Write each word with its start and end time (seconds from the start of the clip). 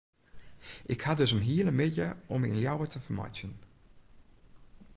Ik 0.85 1.01
ha 1.01 1.15
dus 1.15 1.31
in 1.31 1.39
hiele 1.47 1.71
middei 1.81 2.09
om 2.33 2.37
my 2.41 2.47
yn 2.53 2.59
Ljouwert 2.61 2.91
te 2.93 3.01
fermeitsjen. 3.07 3.53